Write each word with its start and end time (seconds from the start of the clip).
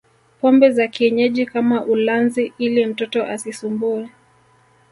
pombe 0.41 0.71
za 0.71 0.87
kienyeji 0.87 1.45
kama 1.45 1.83
ulanzi 1.85 2.53
ili 2.57 2.85
mtoto 2.85 3.25
asisumbue 3.25 4.09